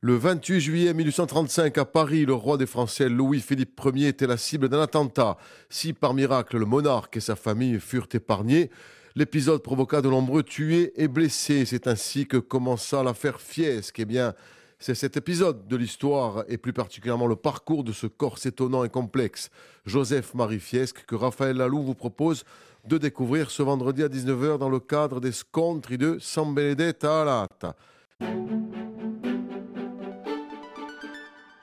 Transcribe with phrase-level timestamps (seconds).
[0.00, 4.68] Le 28 juillet 1835, à Paris, le roi des Français Louis-Philippe Ier était la cible
[4.68, 5.36] d'un attentat.
[5.70, 8.70] Si par miracle le monarque et sa famille furent épargnés,
[9.16, 11.64] l'épisode provoqua de nombreux tués et blessés.
[11.64, 13.98] C'est ainsi que commença l'affaire Fiesque.
[13.98, 14.34] Eh bien,
[14.78, 18.90] c'est cet épisode de l'histoire et plus particulièrement le parcours de ce corps étonnant et
[18.90, 19.50] complexe,
[19.84, 22.44] Joseph-Marie Fiesque, que Raphaël Lalou vous propose
[22.86, 27.74] de découvrir ce vendredi à 19h dans le cadre des scontri de San Benedetta Alata.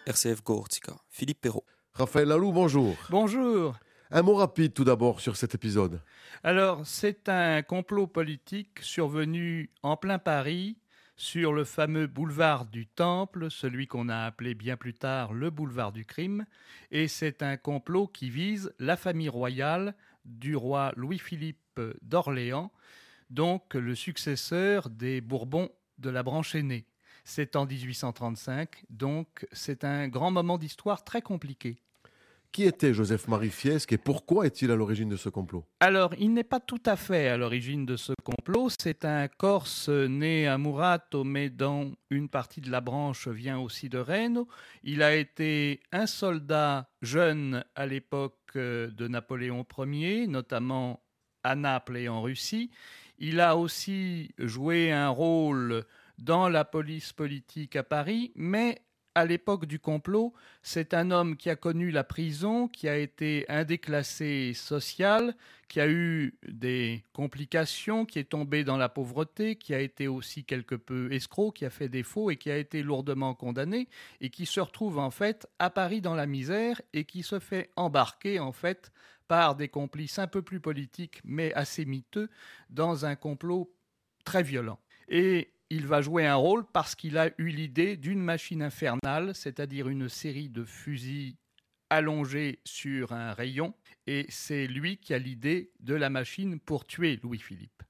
[0.06, 1.66] RCF Gortica, Philippe Perrault.
[1.94, 2.96] Raphaël Lalou, bonjour.
[3.10, 3.76] Bonjour.
[4.12, 6.02] Un mot rapide tout d'abord sur cet épisode.
[6.44, 10.78] Alors, c'est un complot politique survenu en plein Paris
[11.18, 15.92] sur le fameux boulevard du Temple, celui qu'on a appelé bien plus tard le boulevard
[15.92, 16.46] du crime,
[16.92, 22.72] et c'est un complot qui vise la famille royale du roi Louis-Philippe d'Orléans,
[23.30, 26.86] donc le successeur des Bourbons de la branche aînée.
[27.28, 31.78] C'est en 1835, donc c'est un grand moment d'histoire très compliqué.
[32.52, 35.66] Qui était Joseph-Marie Fiesque et pourquoi est-il à l'origine de ce complot?
[35.82, 38.70] Alors, il n'est pas tout à fait à l'origine de ce complot.
[38.80, 43.90] C'est un Corse né à Murato, mais dont une partie de la branche vient aussi
[43.90, 44.46] de Rennes.
[44.84, 51.02] Il a été un soldat jeune à l'époque euh, de Napoléon Ier, notamment
[51.44, 52.72] à Naples et en Russie.
[53.18, 55.84] Il a aussi joué un rôle
[56.18, 58.82] dans la police politique à Paris, mais
[59.16, 63.46] à l'époque du complot, c'est un homme qui a connu la prison, qui a été
[63.48, 65.36] un déclassé social,
[65.70, 70.44] qui a eu des complications, qui est tombé dans la pauvreté, qui a été aussi
[70.44, 73.88] quelque peu escroc, qui a fait défaut et qui a été lourdement condamné
[74.20, 77.72] et qui se retrouve en fait à Paris dans la misère et qui se fait
[77.78, 78.92] embarquer en fait
[79.30, 82.30] par des complices un peu plus politiques mais assez miteux
[82.70, 83.74] dans un complot
[84.26, 84.80] très violent.
[85.08, 89.90] Et il va jouer un rôle parce qu'il a eu l'idée d'une machine infernale, c'est-à-dire
[89.90, 91.36] une série de fusils
[91.90, 93.74] allongés sur un rayon,
[94.08, 97.84] et c'est lui qui a l'idée de la machine pour tuer Louis-Philippe.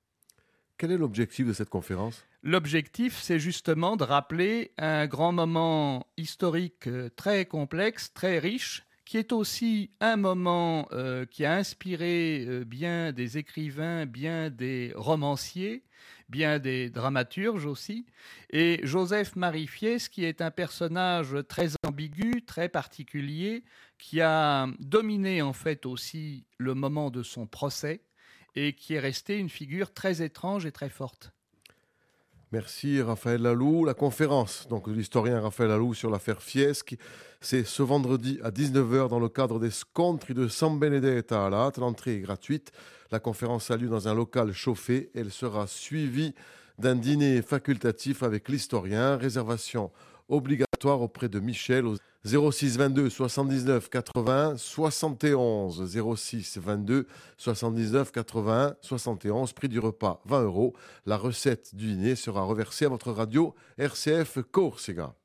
[0.78, 2.26] Quel est l'objectif de cette conférence?
[2.44, 9.18] L'objectif, c'est justement de rappeler un grand moment historique euh, très complexe, très riche, qui
[9.18, 15.84] est aussi un moment euh, qui a inspiré euh, bien des écrivains, bien des romanciers,
[16.30, 18.06] bien des dramaturges aussi.
[18.50, 23.64] Et Joseph Marie Fies, qui est un personnage très ambigu, très particulier,
[23.98, 28.02] qui a dominé en fait aussi le moment de son procès
[28.56, 31.35] et qui est resté une figure très étrange et très forte.
[32.56, 33.84] Merci Raphaël Lalou.
[33.84, 36.98] La conférence donc, de l'historien Raphaël Lalou sur l'affaire Fieschi,
[37.42, 42.16] c'est ce vendredi à 19h dans le cadre des Scontri de San Benedetta à L'entrée
[42.16, 42.72] est gratuite.
[43.12, 45.10] La conférence a lieu dans un local chauffé.
[45.14, 46.34] Elle sera suivie
[46.80, 49.18] d'un dîner facultatif avec l'historien.
[49.18, 49.92] Réservation
[50.30, 59.54] obligatoire auprès de Michel au 06 22 79 80 71 06 22 79 80 71
[59.54, 60.74] prix du repas 20 euros.
[61.06, 65.16] La recette du dîner sera reversée à votre radio RCF Corsica.